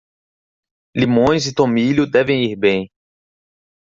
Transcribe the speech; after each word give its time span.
Limões 0.97 1.45
e 1.45 1.53
tomilho 1.53 2.09
devem 2.09 2.51
ir 2.51 2.55
bem. 2.55 2.89